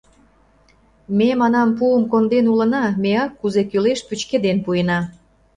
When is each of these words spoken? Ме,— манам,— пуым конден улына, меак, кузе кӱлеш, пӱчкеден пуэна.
Ме,— 1.17 1.29
манам,— 1.41 1.69
пуым 1.77 2.03
конден 2.11 2.45
улына, 2.51 2.83
меак, 3.03 3.31
кузе 3.39 3.61
кӱлеш, 3.71 3.99
пӱчкеден 4.07 4.57
пуэна. 4.65 4.99